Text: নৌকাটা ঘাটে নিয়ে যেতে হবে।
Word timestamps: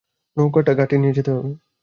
নৌকাটা 0.37 0.73
ঘাটে 0.73 0.95
নিয়ে 0.97 1.15
যেতে 1.17 1.31
হবে। 1.31 1.51